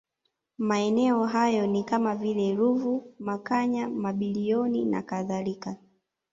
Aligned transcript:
Maeneo 0.57 1.23
hayo 1.25 1.67
ni 1.67 1.83
kama 1.83 2.15
vile 2.15 2.55
Ruvu 2.55 3.15
Makanya 3.19 3.89
Mabilioni 3.89 4.85
na 4.85 5.01
kadhalika 5.01 5.75